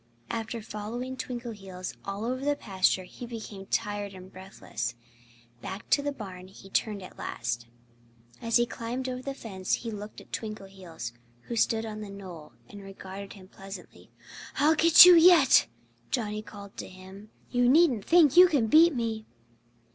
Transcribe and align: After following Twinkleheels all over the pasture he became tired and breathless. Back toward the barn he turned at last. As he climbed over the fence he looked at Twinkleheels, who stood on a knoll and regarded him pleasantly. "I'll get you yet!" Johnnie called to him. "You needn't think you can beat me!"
After 0.31 0.63
following 0.63 1.15
Twinkleheels 1.15 1.95
all 2.05 2.25
over 2.25 2.43
the 2.43 2.55
pasture 2.55 3.03
he 3.03 3.27
became 3.27 3.67
tired 3.67 4.15
and 4.15 4.31
breathless. 4.31 4.95
Back 5.61 5.87
toward 5.91 6.07
the 6.07 6.11
barn 6.11 6.47
he 6.47 6.71
turned 6.71 7.03
at 7.03 7.19
last. 7.19 7.67
As 8.41 8.57
he 8.57 8.65
climbed 8.65 9.07
over 9.07 9.21
the 9.21 9.35
fence 9.35 9.73
he 9.75 9.91
looked 9.91 10.19
at 10.19 10.31
Twinkleheels, 10.31 11.11
who 11.41 11.55
stood 11.55 11.85
on 11.85 12.03
a 12.03 12.09
knoll 12.09 12.53
and 12.67 12.81
regarded 12.81 13.33
him 13.33 13.47
pleasantly. 13.47 14.09
"I'll 14.55 14.73
get 14.73 15.05
you 15.05 15.13
yet!" 15.13 15.67
Johnnie 16.09 16.41
called 16.41 16.77
to 16.77 16.87
him. 16.87 17.29
"You 17.51 17.69
needn't 17.69 18.03
think 18.05 18.35
you 18.35 18.47
can 18.47 18.65
beat 18.65 18.95
me!" 18.95 19.27